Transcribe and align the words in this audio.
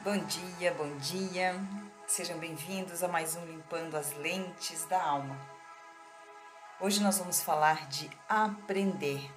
Bom 0.00 0.16
dia, 0.16 0.72
bom 0.74 0.96
dia. 0.98 1.60
Sejam 2.06 2.38
bem-vindos 2.38 3.02
a 3.02 3.08
mais 3.08 3.34
um 3.34 3.44
Limpando 3.44 3.96
as 3.96 4.12
Lentes 4.12 4.84
da 4.84 5.02
Alma. 5.02 5.36
Hoje 6.80 7.02
nós 7.02 7.18
vamos 7.18 7.42
falar 7.42 7.88
de 7.88 8.08
aprender, 8.28 9.28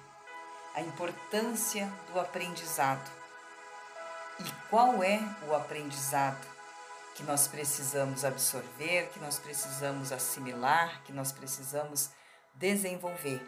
a 0.72 0.80
importância 0.80 1.92
do 2.06 2.20
aprendizado. 2.20 3.10
E 4.38 4.44
qual 4.70 5.02
é 5.02 5.18
o 5.48 5.54
aprendizado 5.54 6.46
que 7.16 7.24
nós 7.24 7.48
precisamos 7.48 8.24
absorver, 8.24 9.08
que 9.08 9.18
nós 9.18 9.40
precisamos 9.40 10.12
assimilar, 10.12 11.02
que 11.02 11.12
nós 11.12 11.32
precisamos 11.32 12.10
desenvolver, 12.54 13.44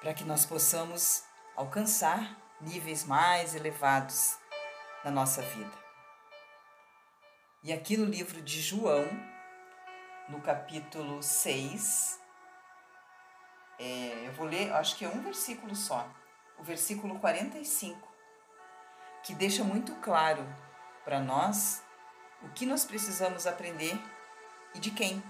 para 0.00 0.14
que 0.14 0.22
nós 0.22 0.46
possamos 0.46 1.24
alcançar 1.56 2.36
níveis 2.60 3.04
mais 3.04 3.56
elevados 3.56 4.36
na 5.04 5.10
nossa 5.10 5.42
vida. 5.42 5.89
E 7.62 7.74
aqui 7.74 7.94
no 7.94 8.06
livro 8.06 8.40
de 8.40 8.58
João, 8.58 9.06
no 10.30 10.40
capítulo 10.40 11.22
6, 11.22 12.18
é, 13.78 14.26
eu 14.26 14.32
vou 14.32 14.46
ler, 14.46 14.72
acho 14.72 14.96
que 14.96 15.04
é 15.04 15.08
um 15.08 15.20
versículo 15.20 15.76
só, 15.76 16.08
o 16.58 16.62
versículo 16.62 17.18
45, 17.18 18.08
que 19.22 19.34
deixa 19.34 19.62
muito 19.62 19.94
claro 19.96 20.42
para 21.04 21.20
nós 21.20 21.82
o 22.40 22.48
que 22.48 22.64
nós 22.64 22.86
precisamos 22.86 23.46
aprender 23.46 24.00
e 24.74 24.78
de 24.78 24.90
quem. 24.90 25.22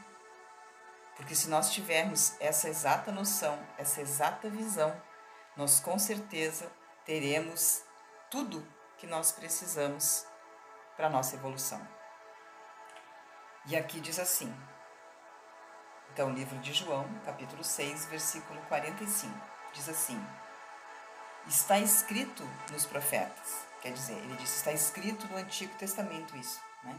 Porque 1.16 1.34
se 1.34 1.50
nós 1.50 1.72
tivermos 1.72 2.40
essa 2.40 2.68
exata 2.68 3.10
noção, 3.10 3.58
essa 3.76 4.00
exata 4.00 4.48
visão, 4.48 4.94
nós 5.56 5.80
com 5.80 5.98
certeza 5.98 6.70
teremos 7.04 7.82
tudo 8.30 8.64
que 8.98 9.06
nós 9.08 9.32
precisamos 9.32 10.24
para 10.96 11.08
a 11.08 11.10
nossa 11.10 11.34
evolução. 11.34 11.99
E 13.66 13.76
aqui 13.76 14.00
diz 14.00 14.18
assim, 14.18 14.52
então, 16.12 16.30
livro 16.32 16.58
de 16.58 16.72
João, 16.72 17.08
capítulo 17.24 17.62
6, 17.62 18.06
versículo 18.06 18.60
45, 18.62 19.32
diz 19.72 19.88
assim: 19.88 20.20
Está 21.46 21.78
escrito 21.78 22.42
nos 22.72 22.84
profetas, 22.84 23.64
quer 23.80 23.92
dizer, 23.92 24.14
ele 24.14 24.36
diz, 24.36 24.56
está 24.56 24.72
escrito 24.72 25.26
no 25.28 25.36
Antigo 25.36 25.72
Testamento 25.76 26.36
isso, 26.36 26.60
né? 26.82 26.98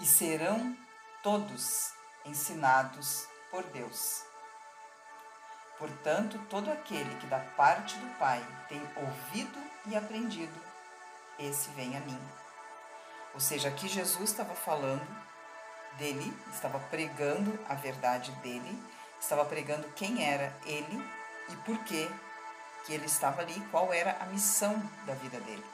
E 0.00 0.06
serão 0.06 0.76
todos 1.22 1.92
ensinados 2.24 3.28
por 3.50 3.62
Deus. 3.64 4.24
Portanto, 5.78 6.38
todo 6.50 6.70
aquele 6.70 7.14
que 7.20 7.26
da 7.26 7.38
parte 7.38 7.96
do 7.96 8.18
Pai 8.18 8.44
tem 8.68 8.82
ouvido 8.96 9.58
e 9.86 9.96
aprendido, 9.96 10.60
esse 11.38 11.70
vem 11.70 11.96
a 11.96 12.00
mim. 12.00 12.20
Ou 13.34 13.40
seja, 13.40 13.68
aqui 13.68 13.88
Jesus 13.88 14.30
estava 14.30 14.54
falando 14.54 15.29
dele, 15.94 16.32
estava 16.52 16.78
pregando 16.78 17.58
a 17.68 17.74
verdade 17.74 18.32
dele, 18.42 18.82
estava 19.20 19.44
pregando 19.44 19.88
quem 19.92 20.24
era 20.24 20.52
ele 20.64 21.04
e 21.48 21.56
por 21.56 21.78
que 21.84 22.10
que 22.84 22.94
ele 22.94 23.06
estava 23.06 23.42
ali, 23.42 23.60
qual 23.70 23.92
era 23.92 24.16
a 24.20 24.26
missão 24.26 24.82
da 25.04 25.14
vida 25.14 25.38
dele. 25.40 25.64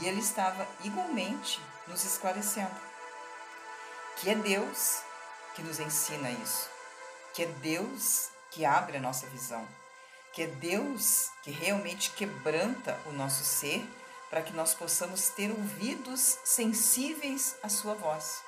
E 0.00 0.06
ele 0.06 0.20
estava 0.20 0.66
igualmente 0.84 1.60
nos 1.88 2.04
esclarecendo 2.04 2.90
que 4.16 4.30
é 4.30 4.34
Deus 4.34 5.02
que 5.54 5.62
nos 5.62 5.80
ensina 5.80 6.30
isso, 6.30 6.68
que 7.34 7.42
é 7.42 7.46
Deus 7.46 8.28
que 8.50 8.64
abre 8.64 8.98
a 8.98 9.00
nossa 9.00 9.26
visão, 9.28 9.66
que 10.32 10.42
é 10.42 10.46
Deus 10.46 11.30
que 11.42 11.50
realmente 11.50 12.10
quebranta 12.12 12.98
o 13.06 13.12
nosso 13.12 13.42
ser 13.44 13.82
para 14.28 14.42
que 14.42 14.52
nós 14.52 14.74
possamos 14.74 15.28
ter 15.30 15.50
ouvidos 15.50 16.38
sensíveis 16.44 17.56
à 17.62 17.68
sua 17.68 17.94
voz. 17.94 18.42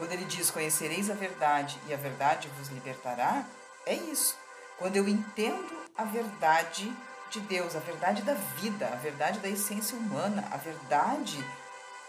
Quando 0.00 0.12
ele 0.12 0.24
diz: 0.24 0.50
Conhecereis 0.50 1.10
a 1.10 1.14
verdade 1.14 1.78
e 1.86 1.92
a 1.92 1.96
verdade 1.98 2.48
vos 2.56 2.68
libertará, 2.68 3.44
é 3.84 3.92
isso. 3.92 4.34
Quando 4.78 4.96
eu 4.96 5.06
entendo 5.06 5.78
a 5.94 6.04
verdade 6.04 6.90
de 7.28 7.38
Deus, 7.40 7.76
a 7.76 7.80
verdade 7.80 8.22
da 8.22 8.32
vida, 8.32 8.86
a 8.86 8.96
verdade 8.96 9.40
da 9.40 9.48
essência 9.50 9.98
humana, 9.98 10.48
a 10.50 10.56
verdade, 10.56 11.46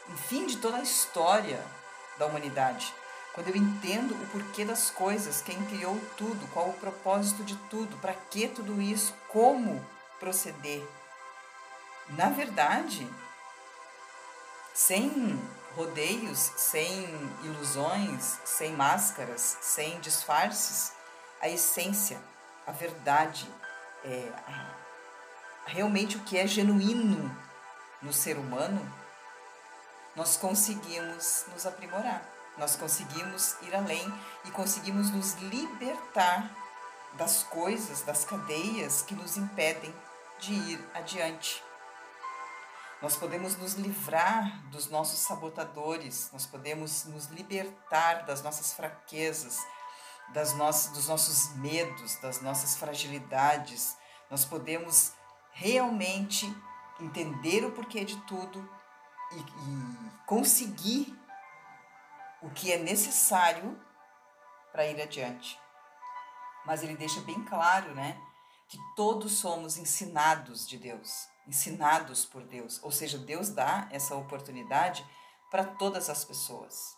enfim, 0.08 0.46
de 0.48 0.56
toda 0.56 0.78
a 0.78 0.82
história 0.82 1.62
da 2.18 2.28
humanidade. 2.28 2.94
Quando 3.34 3.50
eu 3.50 3.58
entendo 3.58 4.14
o 4.14 4.28
porquê 4.28 4.64
das 4.64 4.90
coisas, 4.90 5.42
quem 5.42 5.62
criou 5.66 6.00
tudo, 6.16 6.48
qual 6.54 6.70
o 6.70 6.80
propósito 6.80 7.44
de 7.44 7.58
tudo, 7.70 7.98
para 7.98 8.14
que 8.14 8.48
tudo 8.48 8.82
isso, 8.82 9.14
como 9.28 9.86
proceder. 10.18 10.82
Na 12.12 12.30
verdade, 12.30 13.06
sem 14.74 15.38
rodeios, 15.76 16.52
sem 16.58 17.04
ilusões, 17.44 18.40
sem 18.44 18.74
máscaras, 18.74 19.58
sem 19.62 20.00
disfarces, 20.00 20.94
a 21.42 21.50
essência, 21.50 22.20
a 22.68 22.72
verdade, 22.72 23.50
é, 24.04 24.32
realmente 25.66 26.18
o 26.18 26.22
que 26.22 26.38
é 26.38 26.46
genuíno 26.46 27.36
no 28.02 28.14
ser 28.14 28.38
humano, 28.38 28.82
nós 30.16 30.38
conseguimos 30.38 31.46
nos 31.54 31.66
aprimorar, 31.66 32.24
nós 32.58 32.76
conseguimos 32.76 33.56
ir 33.62 33.76
além 33.76 34.14
e 34.46 34.52
conseguimos 34.52 35.10
nos 35.10 35.36
libertar 35.36 36.50
das 37.14 37.44
coisas, 37.44 38.02
das 38.02 38.26
cadeias 38.26 39.02
que 39.02 39.16
nos 39.16 39.38
impedem 39.38 39.94
de 40.40 40.54
ir 40.54 40.90
adiante. 40.94 41.64
Nós 43.02 43.16
podemos 43.16 43.58
nos 43.58 43.74
livrar 43.74 44.62
dos 44.70 44.88
nossos 44.88 45.18
sabotadores, 45.22 46.30
nós 46.32 46.46
podemos 46.46 47.06
nos 47.06 47.26
libertar 47.28 48.26
das 48.26 48.44
nossas 48.44 48.74
fraquezas, 48.74 49.58
das 50.30 50.54
nossas, 50.54 50.92
dos 50.94 51.08
nossos 51.08 51.56
medos, 51.56 52.18
das 52.18 52.42
nossas 52.42 52.78
fragilidades. 52.78 53.98
Nós 54.30 54.46
podemos 54.46 55.14
realmente 55.52 56.46
entender 57.00 57.66
o 57.66 57.72
porquê 57.72 58.06
de 58.06 58.18
tudo 58.28 58.70
e, 59.32 59.40
e 59.40 60.12
conseguir 60.28 61.20
o 62.40 62.52
que 62.52 62.72
é 62.72 62.78
necessário 62.78 63.84
para 64.72 64.86
ir 64.86 65.02
adiante. 65.02 65.60
Mas 66.68 66.84
ele 66.84 66.96
deixa 66.96 67.20
bem 67.22 67.44
claro, 67.46 67.96
né, 67.96 68.22
que 68.68 68.78
todos 68.96 69.40
somos 69.40 69.76
ensinados 69.76 70.68
de 70.68 70.78
Deus 70.78 71.31
ensinados 71.52 72.24
por 72.24 72.44
Deus. 72.44 72.82
Ou 72.82 72.92
seja, 72.92 73.18
Deus 73.18 73.50
dá 73.50 73.90
essa 73.92 74.16
oportunidade 74.16 75.06
para 75.52 75.66
todas 75.66 76.10
as 76.10 76.24
pessoas. 76.24 76.98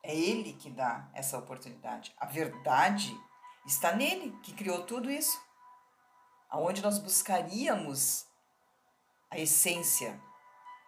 É 0.00 0.14
Ele 0.14 0.52
que 0.52 0.70
dá 0.70 1.10
essa 1.12 1.36
oportunidade. 1.36 2.14
A 2.16 2.26
verdade 2.26 3.12
está 3.66 3.92
nele, 3.92 4.30
que 4.44 4.52
criou 4.52 4.84
tudo 4.84 5.10
isso. 5.10 5.40
Aonde 6.48 6.82
nós 6.82 7.00
buscaríamos 7.00 8.26
a 9.28 9.38
essência, 9.38 10.20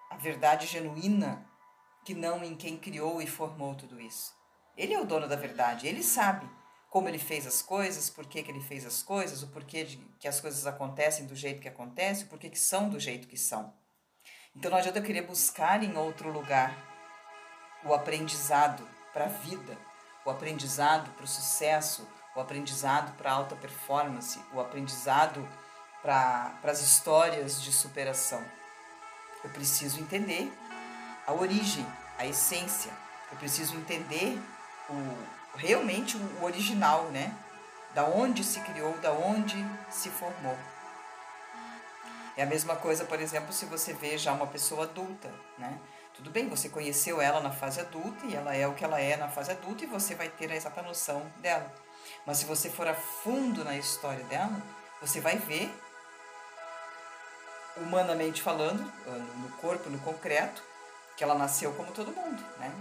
a 0.09 0.17
verdade 0.17 0.69
genuína, 0.69 1.45
que 2.05 2.15
não 2.15 2.45
em 2.45 2.55
quem 2.55 2.79
criou 2.79 3.21
e 3.21 3.27
formou 3.27 3.75
tudo 3.75 4.01
isso. 4.01 4.33
Ele 4.77 4.95
é 4.95 5.01
o 5.01 5.07
dono 5.07 5.27
da 5.27 5.37
verdade, 5.37 5.89
ele 5.89 6.05
sabe 6.05 6.49
como 6.95 7.09
ele 7.09 7.19
fez 7.19 7.45
as 7.45 7.61
coisas, 7.61 8.09
por 8.09 8.25
que, 8.25 8.41
que 8.41 8.53
ele 8.53 8.61
fez 8.61 8.87
as 8.87 9.03
coisas, 9.03 9.43
o 9.43 9.49
porquê 9.49 9.83
de 9.83 9.97
que 10.21 10.29
as 10.29 10.41
coisas 10.41 10.65
acontecem 10.65 11.27
do 11.27 11.35
jeito 11.35 11.61
que 11.61 11.67
acontecem, 11.67 12.25
o 12.25 12.29
porquê 12.29 12.49
que 12.49 12.57
são 12.57 12.89
do 12.89 13.01
jeito 13.01 13.27
que 13.27 13.37
são. 13.37 13.75
Então 14.55 14.71
não 14.71 14.79
adianta 14.79 15.01
eu 15.01 15.03
querer 15.03 15.23
buscar 15.23 15.83
em 15.83 15.97
outro 15.97 16.31
lugar 16.31 16.73
o 17.85 17.93
aprendizado 17.93 18.89
para 19.13 19.25
a 19.25 19.29
vida, 19.29 19.77
o 20.25 20.31
aprendizado 20.31 21.11
para 21.17 21.25
o 21.25 21.27
sucesso, 21.27 22.07
o 22.37 22.39
aprendizado 22.39 23.17
para 23.17 23.29
a 23.29 23.35
alta 23.35 23.57
performance, 23.57 24.39
o 24.53 24.61
aprendizado 24.61 25.45
para 26.01 26.57
as 26.63 26.81
histórias 26.81 27.61
de 27.61 27.73
superação. 27.73 28.45
Eu 29.43 29.51
preciso 29.51 30.01
entender 30.01 30.49
a 31.27 31.33
origem, 31.33 31.85
a 32.17 32.25
essência. 32.25 32.93
Eu 33.33 33.39
preciso 33.39 33.75
entender 33.75 34.41
o, 34.89 35.44
realmente 35.57 36.17
o 36.17 36.45
original, 36.45 37.05
né? 37.05 37.35
Da 37.95 38.05
onde 38.05 38.43
se 38.43 38.61
criou, 38.61 38.97
da 38.99 39.13
onde 39.13 39.57
se 39.91 40.11
formou. 40.11 40.57
É 42.37 42.43
a 42.43 42.47
mesma 42.47 42.75
coisa, 42.75 43.05
por 43.05 43.21
exemplo, 43.21 43.53
se 43.53 43.65
você 43.67 43.93
vê 43.93 44.19
já 44.19 44.33
uma 44.33 44.47
pessoa 44.47 44.85
adulta, 44.85 45.33
né? 45.57 45.79
Tudo 46.15 46.31
bem, 46.31 46.49
você 46.49 46.69
conheceu 46.69 47.21
ela 47.21 47.41
na 47.41 47.51
fase 47.51 47.81
adulta 47.81 48.27
e 48.27 48.35
ela 48.35 48.55
é 48.55 48.67
o 48.67 48.75
que 48.75 48.85
ela 48.85 49.01
é 49.01 49.17
na 49.17 49.29
fase 49.29 49.51
adulta 49.51 49.85
e 49.85 49.87
você 49.87 50.15
vai 50.15 50.29
ter 50.29 50.51
a 50.51 50.57
exata 50.57 50.83
noção 50.83 51.25
dela. 51.39 51.73
Mas 52.27 52.39
se 52.39 52.45
você 52.45 52.71
for 52.71 52.87
a 52.87 52.95
fundo 52.95 53.65
na 53.65 53.77
história 53.77 54.25
dela, 54.25 54.61
você 55.01 55.21
vai 55.21 55.37
ver, 55.39 55.73
humanamente 57.77 58.43
falando, 58.43 58.83
no 59.37 59.49
corpo, 59.57 59.91
no 59.91 59.99
concreto, 59.99 60.63
que 61.17 61.23
ela 61.23 61.35
nasceu 61.35 61.73
como 61.75 61.93
todo 61.93 62.13
mundo, 62.13 62.43
né? 62.59 62.73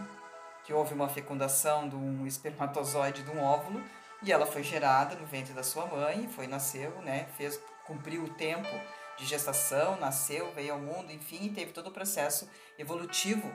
Que 0.63 0.73
houve 0.73 0.93
uma 0.93 1.09
fecundação 1.09 1.89
de 1.89 1.95
um 1.95 2.25
espermatozoide 2.25 3.23
de 3.23 3.31
um 3.31 3.43
óvulo 3.43 3.83
e 4.21 4.31
ela 4.31 4.45
foi 4.45 4.63
gerada 4.63 5.15
no 5.15 5.25
ventre 5.25 5.53
da 5.53 5.63
sua 5.63 5.85
mãe, 5.85 6.29
foi 6.29 6.47
nasceu, 6.47 6.91
né, 7.01 7.27
fez 7.37 7.59
cumpriu 7.85 8.23
o 8.23 8.33
tempo 8.35 8.69
de 9.17 9.25
gestação, 9.25 9.97
nasceu, 9.97 10.51
veio 10.53 10.73
ao 10.73 10.79
mundo, 10.79 11.11
enfim, 11.11 11.43
e 11.43 11.49
teve 11.49 11.73
todo 11.73 11.87
o 11.87 11.91
processo 11.91 12.49
evolutivo 12.79 13.51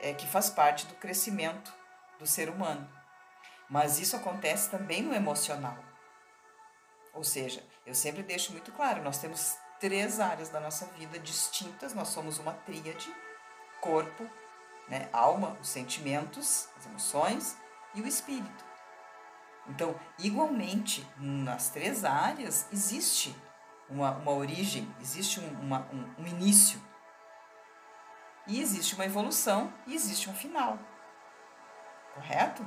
é, 0.00 0.12
que 0.12 0.26
faz 0.26 0.50
parte 0.50 0.86
do 0.86 0.94
crescimento 0.94 1.72
do 2.18 2.26
ser 2.26 2.48
humano. 2.48 2.88
Mas 3.68 3.98
isso 3.98 4.14
acontece 4.14 4.70
também 4.70 5.02
no 5.02 5.14
emocional. 5.14 5.78
Ou 7.14 7.24
seja, 7.24 7.64
eu 7.86 7.94
sempre 7.94 8.22
deixo 8.22 8.52
muito 8.52 8.70
claro, 8.72 9.02
nós 9.02 9.18
temos 9.18 9.56
três 9.80 10.20
áreas 10.20 10.48
da 10.48 10.60
nossa 10.60 10.86
vida 10.98 11.18
distintas, 11.18 11.94
nós 11.94 12.08
somos 12.08 12.38
uma 12.38 12.52
tríade, 12.52 13.12
corpo, 13.80 14.28
né, 14.88 15.08
alma, 15.12 15.56
os 15.60 15.68
sentimentos, 15.68 16.68
as 16.76 16.86
emoções 16.86 17.56
e 17.94 18.00
o 18.00 18.06
espírito. 18.06 18.64
Então, 19.68 19.94
igualmente, 20.18 21.06
nas 21.16 21.70
três 21.70 22.04
áreas 22.04 22.66
existe 22.72 23.34
uma, 23.88 24.12
uma 24.12 24.32
origem, 24.32 24.92
existe 25.00 25.40
um, 25.40 25.60
uma, 25.60 25.86
um, 25.92 26.22
um 26.22 26.26
início. 26.26 26.80
E 28.46 28.60
existe 28.60 28.94
uma 28.94 29.06
evolução 29.06 29.72
e 29.86 29.94
existe 29.94 30.28
um 30.28 30.34
final. 30.34 30.78
Correto? 32.14 32.66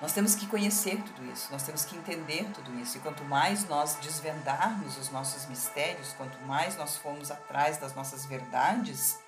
Nós 0.00 0.12
temos 0.12 0.36
que 0.36 0.46
conhecer 0.46 1.02
tudo 1.02 1.24
isso, 1.32 1.50
nós 1.50 1.64
temos 1.64 1.84
que 1.84 1.96
entender 1.96 2.48
tudo 2.54 2.72
isso. 2.78 2.96
E 2.96 3.00
quanto 3.00 3.24
mais 3.24 3.68
nós 3.68 3.96
desvendarmos 3.96 4.96
os 4.96 5.10
nossos 5.10 5.46
mistérios, 5.46 6.12
quanto 6.12 6.38
mais 6.42 6.76
nós 6.76 6.96
formos 6.96 7.30
atrás 7.30 7.78
das 7.78 7.94
nossas 7.94 8.24
verdades, 8.24 9.18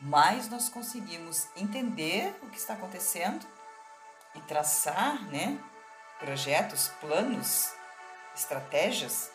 mais 0.00 0.48
nós 0.48 0.68
conseguimos 0.68 1.48
entender 1.56 2.36
o 2.42 2.48
que 2.48 2.58
está 2.58 2.74
acontecendo 2.74 3.44
e 4.34 4.40
traçar 4.42 5.20
né, 5.24 5.58
projetos, 6.20 6.88
planos, 7.00 7.72
estratégias 8.34 9.30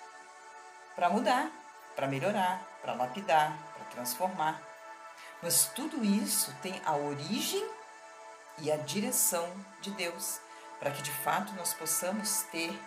para 0.95 1.09
mudar, 1.09 1.51
para 1.95 2.07
melhorar, 2.07 2.63
para 2.81 2.93
lapidar, 2.93 3.57
para 3.73 3.85
transformar. 3.85 4.61
Mas 5.41 5.65
tudo 5.75 6.03
isso 6.03 6.55
tem 6.61 6.81
a 6.85 6.95
origem 6.95 7.67
e 8.59 8.71
a 8.71 8.77
direção 8.77 9.51
de 9.81 9.91
Deus, 9.91 10.39
para 10.79 10.91
que 10.91 11.01
de 11.01 11.11
fato 11.11 11.51
nós 11.53 11.73
possamos 11.73 12.43
ter 12.43 12.79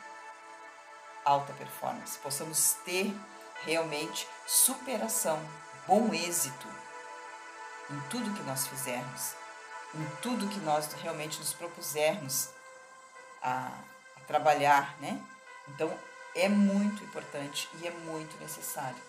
alta 1.24 1.52
performance, 1.52 2.18
possamos 2.18 2.74
ter 2.84 3.14
realmente 3.64 4.26
superação, 4.46 5.38
bom 5.86 6.14
êxito 6.14 6.85
em 7.90 8.00
tudo 8.08 8.32
que 8.32 8.42
nós 8.42 8.66
fizermos, 8.66 9.34
em 9.94 10.04
tudo 10.20 10.48
que 10.48 10.60
nós 10.60 10.92
realmente 10.94 11.38
nos 11.38 11.52
propusermos 11.52 12.50
a, 13.42 13.70
a 14.16 14.20
trabalhar, 14.26 14.96
né? 15.00 15.20
Então 15.68 15.92
é 16.34 16.48
muito 16.48 17.02
importante 17.04 17.68
e 17.80 17.86
é 17.86 17.90
muito 17.90 18.38
necessário 18.38 19.00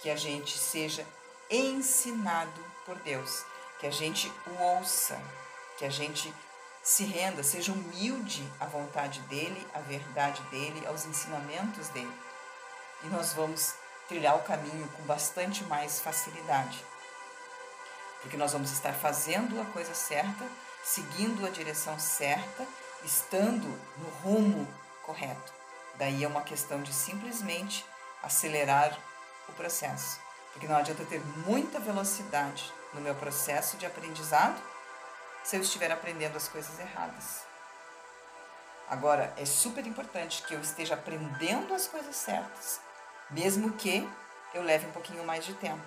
que 0.00 0.10
a 0.10 0.16
gente 0.16 0.58
seja 0.58 1.06
ensinado 1.50 2.64
por 2.84 2.96
Deus, 2.96 3.44
que 3.78 3.86
a 3.86 3.90
gente 3.90 4.32
o 4.46 4.62
ouça, 4.62 5.20
que 5.78 5.84
a 5.84 5.90
gente 5.90 6.32
se 6.82 7.04
renda, 7.04 7.42
seja 7.42 7.72
humilde 7.72 8.46
à 8.60 8.66
vontade 8.66 9.20
dele, 9.20 9.66
à 9.72 9.80
verdade 9.80 10.42
dele, 10.50 10.86
aos 10.86 11.06
ensinamentos 11.06 11.88
dele. 11.88 12.12
E 13.02 13.06
nós 13.06 13.32
vamos 13.32 13.74
trilhar 14.06 14.36
o 14.36 14.42
caminho 14.42 14.86
com 14.88 15.02
bastante 15.04 15.64
mais 15.64 16.00
facilidade. 16.00 16.84
Porque 18.24 18.38
nós 18.38 18.54
vamos 18.54 18.72
estar 18.72 18.94
fazendo 18.94 19.60
a 19.60 19.66
coisa 19.66 19.92
certa, 19.92 20.48
seguindo 20.82 21.44
a 21.46 21.50
direção 21.50 21.98
certa, 21.98 22.66
estando 23.04 23.68
no 23.98 24.08
rumo 24.22 24.66
correto. 25.02 25.52
Daí 25.96 26.24
é 26.24 26.26
uma 26.26 26.40
questão 26.40 26.82
de 26.82 26.90
simplesmente 26.90 27.84
acelerar 28.22 28.98
o 29.46 29.52
processo. 29.52 30.18
Porque 30.52 30.66
não 30.66 30.74
adianta 30.74 31.04
ter 31.04 31.20
muita 31.46 31.78
velocidade 31.78 32.72
no 32.94 33.02
meu 33.02 33.14
processo 33.14 33.76
de 33.76 33.84
aprendizado 33.84 34.58
se 35.44 35.56
eu 35.56 35.60
estiver 35.60 35.92
aprendendo 35.92 36.38
as 36.38 36.48
coisas 36.48 36.78
erradas. 36.80 37.42
Agora, 38.88 39.34
é 39.36 39.44
super 39.44 39.86
importante 39.86 40.42
que 40.44 40.54
eu 40.54 40.60
esteja 40.62 40.94
aprendendo 40.94 41.74
as 41.74 41.86
coisas 41.86 42.16
certas, 42.16 42.80
mesmo 43.30 43.72
que 43.72 44.08
eu 44.54 44.62
leve 44.62 44.86
um 44.86 44.92
pouquinho 44.92 45.24
mais 45.24 45.44
de 45.44 45.52
tempo. 45.52 45.84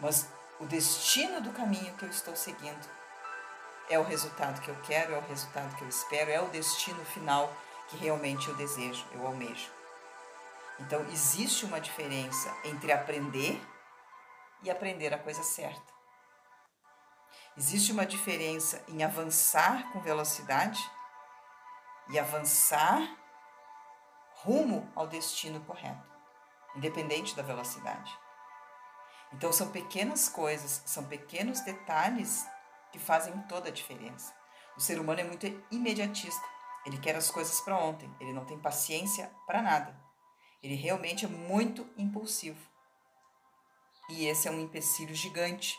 Mas 0.00 0.26
o 0.62 0.66
destino 0.66 1.40
do 1.40 1.50
caminho 1.52 1.92
que 1.96 2.04
eu 2.04 2.08
estou 2.08 2.36
seguindo 2.36 2.88
é 3.90 3.98
o 3.98 4.04
resultado 4.04 4.60
que 4.60 4.68
eu 4.68 4.76
quero, 4.82 5.12
é 5.12 5.18
o 5.18 5.26
resultado 5.26 5.74
que 5.74 5.82
eu 5.82 5.88
espero, 5.88 6.30
é 6.30 6.40
o 6.40 6.48
destino 6.50 7.04
final 7.04 7.52
que 7.88 7.96
realmente 7.96 8.48
eu 8.48 8.54
desejo, 8.54 9.04
eu 9.12 9.26
almejo. 9.26 9.68
Então, 10.78 11.00
existe 11.10 11.64
uma 11.64 11.80
diferença 11.80 12.56
entre 12.64 12.92
aprender 12.92 13.60
e 14.62 14.70
aprender 14.70 15.12
a 15.12 15.18
coisa 15.18 15.42
certa. 15.42 15.92
Existe 17.56 17.90
uma 17.90 18.06
diferença 18.06 18.84
em 18.86 19.02
avançar 19.02 19.92
com 19.92 20.00
velocidade 20.00 20.80
e 22.08 22.20
avançar 22.20 23.00
rumo 24.36 24.88
ao 24.94 25.08
destino 25.08 25.60
correto, 25.64 26.08
independente 26.76 27.34
da 27.34 27.42
velocidade. 27.42 28.21
Então, 29.32 29.52
são 29.52 29.70
pequenas 29.70 30.28
coisas, 30.28 30.82
são 30.86 31.04
pequenos 31.04 31.60
detalhes 31.60 32.46
que 32.90 32.98
fazem 32.98 33.36
toda 33.42 33.68
a 33.68 33.72
diferença. 33.72 34.34
O 34.76 34.80
ser 34.80 35.00
humano 35.00 35.20
é 35.20 35.24
muito 35.24 35.46
imediatista, 35.70 36.46
ele 36.84 36.98
quer 36.98 37.14
as 37.14 37.30
coisas 37.30 37.60
para 37.60 37.78
ontem, 37.78 38.12
ele 38.20 38.32
não 38.32 38.44
tem 38.44 38.58
paciência 38.58 39.30
para 39.46 39.62
nada. 39.62 39.96
Ele 40.62 40.74
realmente 40.74 41.24
é 41.24 41.28
muito 41.28 41.88
impulsivo. 41.96 42.60
E 44.10 44.26
esse 44.26 44.48
é 44.48 44.50
um 44.50 44.60
empecilho 44.60 45.14
gigante 45.14 45.76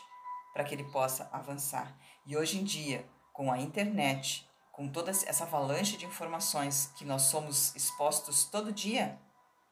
para 0.52 0.64
que 0.64 0.74
ele 0.74 0.84
possa 0.84 1.28
avançar. 1.32 1.96
E 2.26 2.36
hoje 2.36 2.58
em 2.58 2.64
dia, 2.64 3.08
com 3.32 3.52
a 3.52 3.58
internet, 3.58 4.48
com 4.72 4.88
toda 4.88 5.10
essa 5.10 5.44
avalanche 5.44 5.96
de 5.96 6.06
informações 6.06 6.92
que 6.96 7.04
nós 7.04 7.22
somos 7.22 7.74
expostos 7.76 8.44
todo 8.44 8.72
dia, 8.72 9.20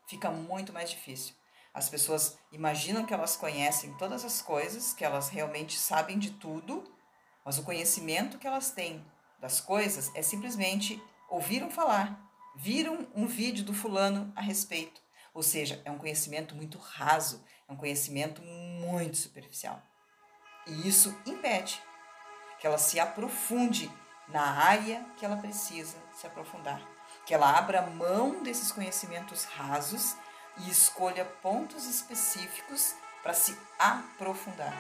fica 0.07 0.31
muito 0.31 0.73
mais 0.73 0.91
difícil. 0.91 1.35
As 1.75 1.89
pessoas 1.89 2.37
imaginam 2.51 3.07
que 3.07 3.15
elas 3.15 3.37
conhecem 3.37 3.95
todas 3.95 4.25
as 4.25 4.43
coisas, 4.43 4.93
que 4.93 5.05
elas 5.05 5.29
realmente 5.29 5.79
sabem 5.79 6.19
de 6.19 6.33
tudo, 6.33 6.85
mas 7.45 7.59
o 7.59 7.63
conhecimento 7.63 8.39
que 8.39 8.47
elas 8.47 8.71
têm 8.71 9.05
das 9.41 9.61
coisas 9.61 10.11
é 10.15 10.23
simplesmente 10.23 11.03
ouviram 11.29 11.71
falar, 11.71 12.31
viram 12.55 13.09
um 13.15 13.27
vídeo 13.27 13.65
do 13.65 13.73
fulano 13.73 14.31
a 14.37 14.41
respeito. 14.41 15.01
Ou 15.33 15.43
seja, 15.43 15.81
é 15.85 15.91
um 15.91 15.97
conhecimento 15.97 16.55
muito 16.55 16.77
raso, 16.79 17.43
é 17.67 17.73
um 17.73 17.77
conhecimento 17.77 18.43
muito 18.43 19.17
superficial. 19.17 19.83
E 20.67 20.87
isso 20.87 21.17
impede 21.25 21.81
que 22.61 22.67
ela 22.67 22.79
se 22.79 23.01
aprofunde 23.01 23.91
na 24.29 24.43
área 24.43 25.05
que 25.17 25.25
ela 25.25 25.37
precisa 25.37 25.97
se 26.13 26.27
aprofundar. 26.27 26.81
Que 27.27 27.35
ela 27.35 27.57
abra 27.57 27.83
mão 27.83 28.43
desses 28.43 28.71
conhecimentos 28.71 29.45
rasos 29.45 30.17
e 30.59 30.71
escolha 30.71 31.25
pontos 31.25 31.87
específicos 31.87 32.95
para 33.23 33.35
se 33.35 33.57
aprofundar. 33.79 34.75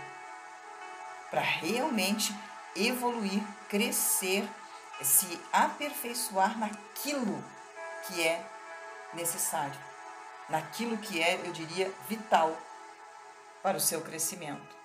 Para 1.31 1.41
realmente 1.41 2.35
evoluir, 2.77 3.43
crescer, 3.69 4.49
se 5.03 5.41
aperfeiçoar 5.53 6.59
naquilo 6.59 7.43
que 8.07 8.23
é 8.23 8.45
necessário, 9.15 9.79
naquilo 10.49 10.99
que 10.99 11.23
é, 11.23 11.35
eu 11.47 11.53
diria, 11.53 11.93
vital 12.09 12.57
para 13.63 13.77
o 13.77 13.81
seu 13.81 14.01
crescimento. 14.03 14.77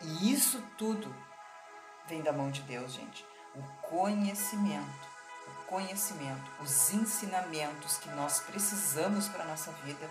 E 0.00 0.32
isso 0.32 0.60
tudo 0.76 1.14
vem 2.06 2.22
da 2.22 2.32
mão 2.32 2.50
de 2.50 2.62
Deus, 2.62 2.92
gente. 2.92 3.24
O 3.54 3.62
conhecimento, 3.82 5.11
o 5.48 5.64
conhecimento, 5.66 6.50
os 6.60 6.92
ensinamentos 6.92 7.96
que 7.98 8.08
nós 8.10 8.40
precisamos 8.40 9.28
para 9.28 9.44
a 9.44 9.46
nossa 9.46 9.72
vida, 9.84 10.10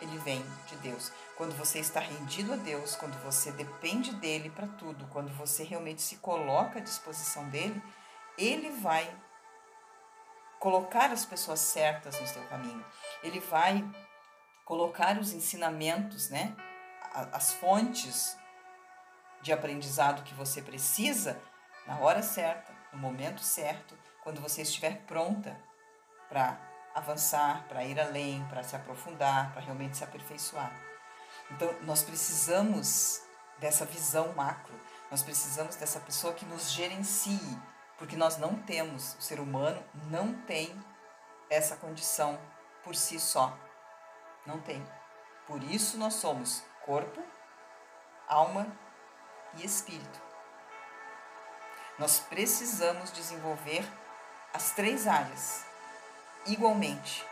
ele 0.00 0.18
vem 0.18 0.44
de 0.66 0.76
Deus. 0.76 1.12
Quando 1.36 1.56
você 1.56 1.78
está 1.78 2.00
rendido 2.00 2.52
a 2.52 2.56
Deus, 2.56 2.96
quando 2.96 3.16
você 3.22 3.52
depende 3.52 4.14
dele 4.14 4.50
para 4.50 4.66
tudo, 4.66 5.06
quando 5.08 5.32
você 5.36 5.62
realmente 5.62 6.02
se 6.02 6.16
coloca 6.16 6.78
à 6.78 6.82
disposição 6.82 7.48
dele, 7.48 7.82
ele 8.36 8.70
vai 8.70 9.14
colocar 10.58 11.10
as 11.10 11.24
pessoas 11.24 11.60
certas 11.60 12.20
no 12.20 12.26
seu 12.26 12.42
caminho. 12.44 12.84
Ele 13.22 13.40
vai 13.40 13.84
colocar 14.64 15.18
os 15.18 15.32
ensinamentos, 15.32 16.28
né? 16.28 16.54
As 17.32 17.52
fontes 17.54 18.36
de 19.42 19.52
aprendizado 19.52 20.22
que 20.22 20.34
você 20.34 20.62
precisa 20.62 21.40
na 21.86 21.98
hora 21.98 22.22
certa, 22.22 22.72
no 22.92 22.98
momento 22.98 23.40
certo, 23.40 23.98
quando 24.22 24.40
você 24.40 24.62
estiver 24.62 25.02
pronta 25.06 25.56
para 26.28 26.58
avançar, 26.94 27.64
para 27.68 27.84
ir 27.84 27.98
além, 27.98 28.44
para 28.48 28.62
se 28.62 28.76
aprofundar, 28.76 29.52
para 29.52 29.62
realmente 29.62 29.96
se 29.96 30.04
aperfeiçoar. 30.04 30.72
Então, 31.50 31.72
nós 31.82 32.02
precisamos 32.02 33.22
dessa 33.58 33.84
visão 33.84 34.32
macro, 34.34 34.74
nós 35.10 35.22
precisamos 35.22 35.76
dessa 35.76 36.00
pessoa 36.00 36.32
que 36.32 36.44
nos 36.46 36.70
gerencie, 36.70 37.58
porque 37.98 38.16
nós 38.16 38.36
não 38.36 38.54
temos, 38.62 39.14
o 39.18 39.22
ser 39.22 39.40
humano 39.40 39.82
não 40.10 40.34
tem 40.42 40.72
essa 41.50 41.76
condição 41.76 42.38
por 42.82 42.94
si 42.94 43.18
só. 43.18 43.56
Não 44.46 44.60
tem. 44.60 44.86
Por 45.46 45.62
isso 45.62 45.98
nós 45.98 46.14
somos 46.14 46.64
corpo, 46.84 47.22
alma 48.28 48.66
e 49.56 49.64
espírito. 49.64 50.20
Nós 51.98 52.20
precisamos 52.20 53.12
desenvolver 53.12 53.84
as 54.52 54.70
três 54.72 55.06
áreas 55.06 55.64
igualmente. 56.46 57.24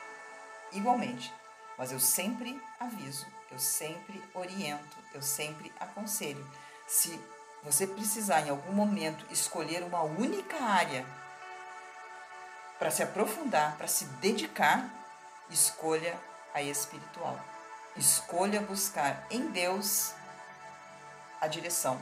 Igualmente. 0.72 1.32
Mas 1.76 1.92
eu 1.92 2.00
sempre 2.00 2.60
aviso, 2.80 3.26
eu 3.50 3.58
sempre 3.58 4.22
oriento, 4.34 4.96
eu 5.14 5.22
sempre 5.22 5.72
aconselho. 5.78 6.44
Se 6.86 7.20
você 7.62 7.86
precisar 7.86 8.40
em 8.40 8.50
algum 8.50 8.72
momento 8.72 9.24
escolher 9.30 9.82
uma 9.82 10.02
única 10.02 10.62
área 10.62 11.04
para 12.78 12.90
se 12.90 13.02
aprofundar, 13.02 13.76
para 13.76 13.88
se 13.88 14.04
dedicar, 14.20 14.88
escolha 15.50 16.18
a 16.54 16.62
espiritual. 16.62 17.38
Escolha 17.96 18.60
buscar 18.60 19.26
em 19.30 19.48
Deus 19.48 20.14
a 21.40 21.46
direção. 21.46 22.00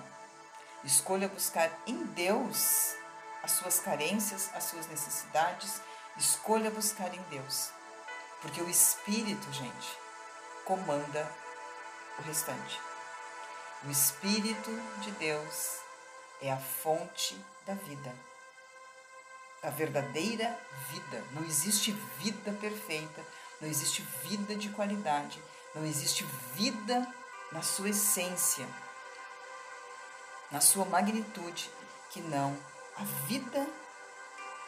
Escolha 0.84 1.28
buscar 1.28 1.70
em 1.86 2.04
Deus 2.06 2.94
as 3.46 3.52
suas 3.52 3.78
carências, 3.78 4.50
as 4.54 4.64
suas 4.64 4.88
necessidades. 4.88 5.80
Escolha 6.16 6.68
buscar 6.68 7.14
em 7.14 7.22
Deus. 7.30 7.70
Porque 8.42 8.60
o 8.60 8.68
Espírito, 8.68 9.52
gente, 9.52 9.96
comanda 10.64 11.30
o 12.18 12.22
restante. 12.22 12.80
O 13.84 13.90
Espírito 13.90 14.70
de 15.00 15.12
Deus 15.12 15.76
é 16.42 16.50
a 16.50 16.56
fonte 16.56 17.40
da 17.64 17.74
vida. 17.74 18.12
A 19.62 19.70
verdadeira 19.70 20.58
vida. 20.90 21.24
Não 21.30 21.44
existe 21.44 21.92
vida 22.18 22.52
perfeita, 22.60 23.24
não 23.60 23.68
existe 23.68 24.02
vida 24.24 24.56
de 24.56 24.70
qualidade, 24.70 25.40
não 25.72 25.84
existe 25.86 26.24
vida 26.54 27.06
na 27.52 27.62
sua 27.62 27.90
essência, 27.90 28.66
na 30.50 30.60
sua 30.60 30.84
magnitude, 30.84 31.70
que 32.10 32.20
não 32.20 32.56
a 32.98 33.04
vida 33.26 33.66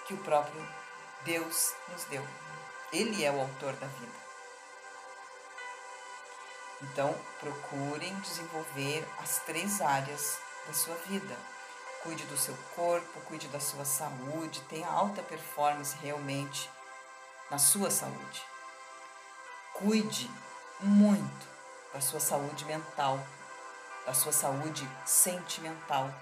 que 0.06 0.14
o 0.14 0.18
próprio 0.18 0.66
Deus 1.24 1.72
nos 1.90 2.04
deu. 2.04 2.26
Ele 2.92 3.24
é 3.24 3.30
o 3.30 3.40
autor 3.40 3.74
da 3.74 3.86
vida. 3.86 4.18
Então, 6.82 7.14
procurem 7.40 8.14
desenvolver 8.20 9.06
as 9.18 9.38
três 9.40 9.80
áreas 9.80 10.38
da 10.66 10.72
sua 10.72 10.94
vida. 11.06 11.36
Cuide 12.02 12.24
do 12.26 12.36
seu 12.36 12.56
corpo, 12.76 13.20
cuide 13.22 13.48
da 13.48 13.58
sua 13.58 13.84
saúde, 13.84 14.60
tenha 14.68 14.86
alta 14.86 15.22
performance 15.22 15.96
realmente 16.00 16.70
na 17.50 17.58
sua 17.58 17.90
saúde. 17.90 18.42
Cuide 19.74 20.30
muito 20.80 21.46
da 21.92 22.00
sua 22.00 22.20
saúde 22.20 22.64
mental, 22.64 23.18
da 24.06 24.14
sua 24.14 24.32
saúde 24.32 24.88
sentimental, 25.04 26.12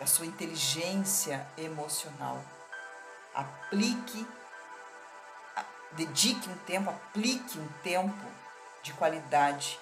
da 0.00 0.06
sua 0.06 0.24
inteligência 0.24 1.46
emocional. 1.58 2.42
Aplique, 3.34 4.26
dedique 5.92 6.48
um 6.48 6.56
tempo, 6.64 6.88
aplique 6.88 7.58
um 7.58 7.68
tempo 7.82 8.26
de 8.82 8.94
qualidade 8.94 9.78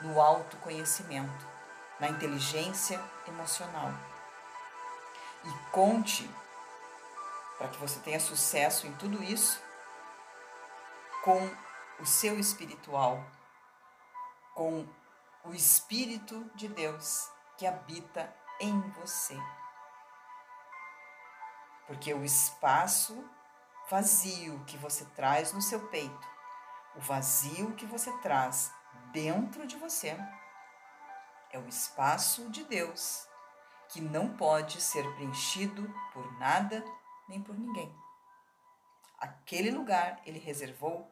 no 0.00 0.20
autoconhecimento, 0.20 1.46
na 2.00 2.08
inteligência 2.08 3.00
emocional. 3.28 3.92
E 5.44 5.70
conte, 5.70 6.28
para 7.56 7.68
que 7.68 7.78
você 7.78 8.00
tenha 8.00 8.18
sucesso 8.18 8.88
em 8.88 8.92
tudo 8.94 9.22
isso, 9.22 9.62
com 11.22 11.48
o 12.00 12.06
seu 12.06 12.40
espiritual, 12.40 13.24
com 14.52 14.84
o 15.44 15.52
Espírito 15.52 16.50
de 16.54 16.66
Deus 16.66 17.30
que 17.56 17.66
habita 17.66 18.34
em 18.60 18.80
você. 18.90 19.36
Porque 21.86 22.14
o 22.14 22.24
espaço 22.24 23.28
vazio 23.90 24.62
que 24.66 24.76
você 24.76 25.04
traz 25.06 25.52
no 25.52 25.60
seu 25.60 25.88
peito 25.88 26.40
o 26.96 27.00
vazio 27.00 27.74
que 27.76 27.86
você 27.86 28.12
traz 28.18 28.72
dentro 29.12 29.66
de 29.66 29.76
você 29.76 30.16
é 31.52 31.58
o 31.58 31.68
espaço 31.68 32.50
de 32.50 32.64
Deus, 32.64 33.28
que 33.88 34.00
não 34.00 34.36
pode 34.36 34.80
ser 34.80 35.04
preenchido 35.14 35.92
por 36.12 36.38
nada 36.38 36.84
nem 37.28 37.40
por 37.40 37.56
ninguém. 37.56 37.94
Aquele 39.18 39.70
lugar 39.70 40.20
ele 40.24 40.38
reservou 40.38 41.10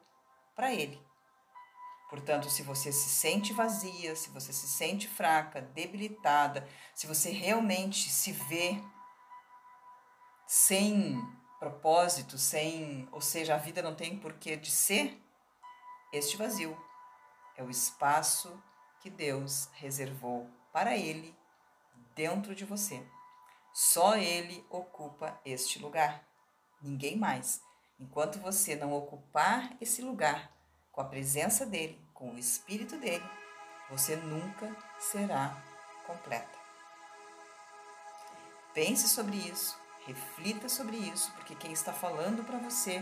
para 0.55 0.73
ele. 0.73 1.01
Portanto, 2.09 2.49
se 2.49 2.63
você 2.63 2.91
se 2.91 3.07
sente 3.07 3.53
vazia, 3.53 4.15
se 4.15 4.31
você 4.31 4.51
se 4.51 4.67
sente 4.67 5.07
fraca, 5.07 5.61
debilitada, 5.61 6.67
se 6.95 7.05
você 7.05 7.29
realmente 7.29 8.09
se 8.09 8.31
vê 8.31 8.81
sem 10.47 11.21
propósito, 11.59 12.35
sem, 12.35 13.07
ou 13.11 13.21
seja, 13.21 13.53
a 13.53 13.59
vida 13.59 13.83
não 13.83 13.93
tem 13.93 14.17
porquê 14.17 14.55
de 14.57 14.71
ser, 14.71 15.21
este 16.11 16.35
vazio 16.35 16.75
é 17.55 17.63
o 17.63 17.69
espaço 17.69 18.59
que 19.01 19.09
Deus 19.11 19.69
reservou 19.73 20.49
para 20.73 20.97
ele 20.97 21.37
dentro 22.15 22.55
de 22.55 22.65
você. 22.65 23.05
Só 23.71 24.15
ele 24.15 24.65
ocupa 24.71 25.39
este 25.45 25.77
lugar, 25.77 26.27
ninguém 26.81 27.15
mais. 27.15 27.61
Enquanto 27.99 28.39
você 28.39 28.75
não 28.75 28.93
ocupar 28.93 29.77
esse 29.79 30.01
lugar 30.01 30.58
com 30.99 31.03
a 31.03 31.05
presença 31.05 31.65
dele, 31.65 31.97
com 32.13 32.33
o 32.33 32.37
espírito 32.37 32.97
dele, 32.97 33.23
você 33.89 34.17
nunca 34.17 34.69
será 34.99 35.55
completa. 36.05 36.59
Pense 38.73 39.07
sobre 39.07 39.37
isso, 39.37 39.79
reflita 40.05 40.67
sobre 40.67 40.97
isso, 40.97 41.31
porque 41.37 41.55
quem 41.55 41.71
está 41.71 41.93
falando 41.93 42.43
para 42.43 42.57
você 42.57 43.01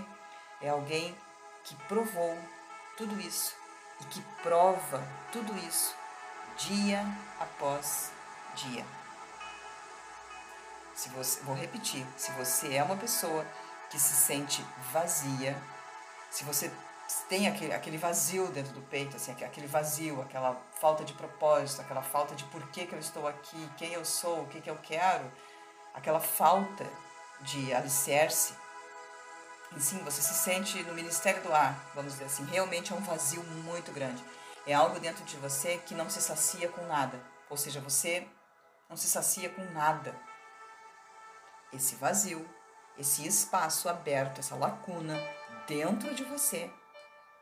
é 0.61 0.69
alguém 0.69 1.17
que 1.63 1.75
provou 1.87 2.37
tudo 2.95 3.19
isso 3.19 3.55
e 3.99 4.05
que 4.05 4.21
prova 4.43 5.01
tudo 5.31 5.57
isso 5.57 5.95
dia 6.55 7.03
após 7.39 8.11
dia. 8.53 8.85
Se 10.93 11.09
você, 11.09 11.41
vou 11.41 11.55
repetir, 11.55 12.05
se 12.15 12.31
você 12.33 12.75
é 12.75 12.83
uma 12.83 12.97
pessoa 12.97 13.43
que 13.89 13.97
se 13.97 14.13
sente 14.13 14.63
vazia, 14.91 15.59
se 16.29 16.43
você 16.43 16.71
tem 17.29 17.47
aquele, 17.47 17.73
aquele 17.73 17.97
vazio 17.97 18.47
dentro 18.47 18.73
do 18.73 18.81
peito, 18.81 19.15
assim, 19.15 19.31
aquele 19.31 19.67
vazio, 19.67 20.21
aquela 20.21 20.61
falta 20.79 21.03
de 21.05 21.13
propósito, 21.13 21.81
aquela 21.81 22.01
falta 22.01 22.35
de 22.35 22.43
por 22.45 22.61
que, 22.69 22.85
que 22.85 22.93
eu 22.93 22.99
estou 22.99 23.27
aqui, 23.27 23.69
quem 23.77 23.93
eu 23.93 24.03
sou, 24.03 24.41
o 24.41 24.47
que, 24.47 24.59
que 24.59 24.69
eu 24.69 24.77
quero, 24.77 25.31
aquela 25.93 26.19
falta 26.19 26.85
de 27.41 27.73
alicerce, 27.73 28.53
e 29.75 29.81
sim, 29.81 29.99
você 29.99 30.21
se 30.21 30.33
sente 30.33 30.81
no 30.83 30.93
ministério 30.93 31.41
do 31.43 31.53
ar, 31.53 31.77
vamos 31.93 32.13
dizer 32.13 32.25
assim, 32.25 32.45
realmente 32.45 32.91
é 32.91 32.95
um 32.95 33.01
vazio 33.01 33.43
muito 33.43 33.91
grande. 33.91 34.23
É 34.65 34.73
algo 34.73 34.99
dentro 34.99 35.23
de 35.23 35.37
você 35.37 35.77
que 35.85 35.95
não 35.95 36.09
se 36.09 36.21
sacia 36.21 36.67
com 36.69 36.85
nada. 36.87 37.21
Ou 37.49 37.55
seja, 37.55 37.79
você 37.79 38.27
não 38.89 38.97
se 38.97 39.07
sacia 39.07 39.49
com 39.49 39.63
nada. 39.71 40.13
Esse 41.71 41.95
vazio, 41.95 42.47
esse 42.97 43.25
espaço 43.25 43.87
aberto, 43.87 44.39
essa 44.39 44.55
lacuna 44.55 45.17
dentro 45.67 46.13
de 46.13 46.23
você 46.23 46.69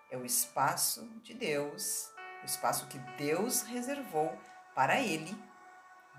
é 0.09 0.17
o 0.17 0.25
espaço 0.25 1.05
de 1.21 1.33
Deus, 1.33 2.11
o 2.41 2.45
espaço 2.45 2.87
que 2.87 2.97
Deus 3.17 3.63
reservou 3.63 4.37
para 4.73 4.99
Ele 4.99 5.37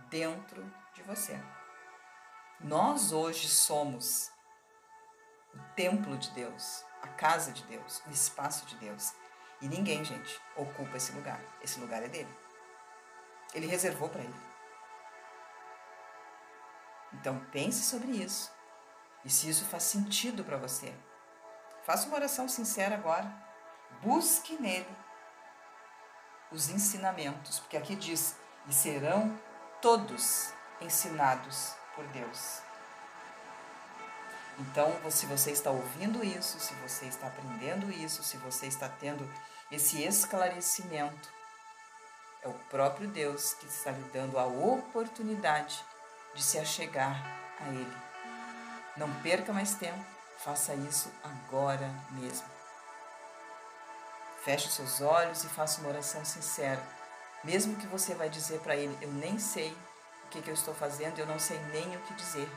dentro 0.08 0.64
de 0.94 1.02
você. 1.02 1.40
Nós 2.60 3.12
hoje 3.12 3.48
somos 3.48 4.30
o 5.54 5.58
templo 5.74 6.16
de 6.16 6.30
Deus, 6.30 6.84
a 7.02 7.08
casa 7.08 7.52
de 7.52 7.62
Deus, 7.64 8.02
o 8.06 8.10
espaço 8.10 8.66
de 8.66 8.76
Deus. 8.76 9.12
E 9.60 9.68
ninguém, 9.68 10.04
gente, 10.04 10.40
ocupa 10.56 10.96
esse 10.96 11.12
lugar. 11.12 11.40
Esse 11.62 11.78
lugar 11.80 12.02
é 12.02 12.08
dele. 12.08 12.34
Ele 13.54 13.66
reservou 13.66 14.08
para 14.08 14.22
ele. 14.22 14.34
Então 17.12 17.40
pense 17.50 17.82
sobre 17.84 18.10
isso. 18.12 18.52
E 19.24 19.30
se 19.30 19.48
isso 19.48 19.64
faz 19.64 19.82
sentido 19.84 20.44
para 20.44 20.56
você, 20.56 20.94
faça 21.84 22.06
uma 22.06 22.16
oração 22.16 22.48
sincera 22.48 22.94
agora. 22.94 23.45
Busque 24.02 24.60
nele 24.60 24.96
os 26.50 26.68
ensinamentos, 26.68 27.58
porque 27.60 27.76
aqui 27.76 27.94
diz: 27.96 28.36
e 28.68 28.72
serão 28.72 29.38
todos 29.80 30.52
ensinados 30.80 31.74
por 31.94 32.06
Deus. 32.08 32.60
Então, 34.58 34.90
se 35.10 35.26
você 35.26 35.50
está 35.50 35.70
ouvindo 35.70 36.24
isso, 36.24 36.58
se 36.58 36.74
você 36.74 37.06
está 37.06 37.26
aprendendo 37.26 37.90
isso, 37.90 38.22
se 38.22 38.36
você 38.38 38.66
está 38.66 38.88
tendo 38.88 39.30
esse 39.70 40.02
esclarecimento, 40.02 41.28
é 42.42 42.48
o 42.48 42.54
próprio 42.70 43.08
Deus 43.08 43.52
que 43.54 43.66
está 43.66 43.90
lhe 43.90 44.02
dando 44.12 44.38
a 44.38 44.46
oportunidade 44.46 45.84
de 46.34 46.42
se 46.42 46.58
achegar 46.58 47.22
a 47.60 47.68
Ele. 47.68 47.96
Não 48.96 49.12
perca 49.22 49.52
mais 49.52 49.74
tempo, 49.74 50.02
faça 50.38 50.74
isso 50.74 51.12
agora 51.22 51.90
mesmo. 52.12 52.55
Feche 54.46 54.70
seus 54.70 55.00
olhos 55.00 55.42
e 55.42 55.48
faça 55.48 55.80
uma 55.80 55.88
oração 55.88 56.24
sincera. 56.24 56.80
Mesmo 57.42 57.74
que 57.74 57.86
você 57.88 58.14
vai 58.14 58.30
dizer 58.30 58.60
para 58.60 58.76
ele, 58.76 58.96
eu 59.02 59.10
nem 59.14 59.40
sei 59.40 59.76
o 60.24 60.28
que, 60.28 60.40
que 60.40 60.48
eu 60.48 60.54
estou 60.54 60.72
fazendo, 60.72 61.18
eu 61.18 61.26
não 61.26 61.36
sei 61.36 61.58
nem 61.72 61.96
o 61.96 62.00
que 62.02 62.14
dizer. 62.14 62.48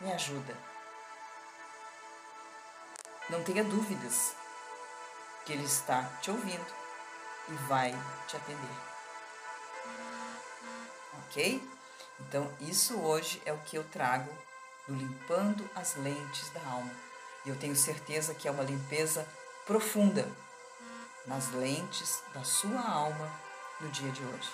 Me 0.00 0.12
ajuda. 0.12 0.54
Não 3.28 3.42
tenha 3.42 3.64
dúvidas 3.64 4.36
que 5.44 5.52
ele 5.52 5.64
está 5.64 6.04
te 6.22 6.30
ouvindo 6.30 6.74
e 7.48 7.54
vai 7.66 7.90
te 8.28 8.36
atender. 8.36 8.76
Ok? 11.24 11.60
Então, 12.20 12.54
isso 12.60 13.00
hoje 13.00 13.42
é 13.44 13.52
o 13.52 13.58
que 13.62 13.74
eu 13.74 13.82
trago 13.82 14.30
do 14.86 14.94
limpando 14.94 15.68
as 15.74 15.96
lentes 15.96 16.48
da 16.50 16.60
alma. 16.70 16.92
E 17.44 17.48
eu 17.48 17.58
tenho 17.58 17.74
certeza 17.74 18.32
que 18.32 18.46
é 18.46 18.50
uma 18.52 18.62
limpeza 18.62 19.26
profunda 19.66 20.24
nas 21.28 21.50
lentes 21.50 22.22
da 22.34 22.42
sua 22.42 22.80
alma 22.80 23.30
no 23.80 23.88
dia 23.90 24.10
de 24.10 24.24
hoje. 24.24 24.50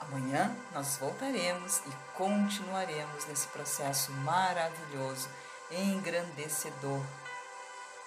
Amanhã 0.00 0.54
nós 0.72 0.98
voltaremos 0.98 1.78
e 1.86 1.90
continuaremos 2.14 3.24
nesse 3.26 3.46
processo 3.48 4.12
maravilhoso, 4.12 5.28
engrandecedor 5.70 7.02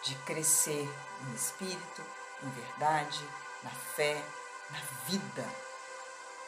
de 0.04 0.16
crescer 0.20 0.88
em 1.28 1.34
espírito, 1.34 2.06
em 2.44 2.50
verdade, 2.52 3.28
na 3.64 3.70
fé, 3.70 4.22
na 4.70 4.80
vida 5.08 5.46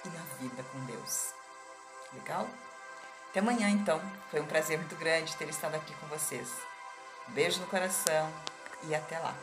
e 0.05 0.09
na 0.09 0.23
vida 0.39 0.63
com 0.71 0.79
Deus. 0.85 1.33
Legal? 2.13 2.47
Até 3.29 3.39
amanhã, 3.39 3.69
então. 3.69 4.01
Foi 4.29 4.39
um 4.39 4.45
prazer 4.45 4.77
muito 4.77 4.95
grande 4.95 5.35
ter 5.35 5.49
estado 5.49 5.75
aqui 5.75 5.93
com 5.95 6.07
vocês. 6.07 6.70
Beijo 7.33 7.61
no 7.61 7.67
coração 7.67 8.29
e 8.83 8.93
até 8.93 9.17
lá. 9.17 9.33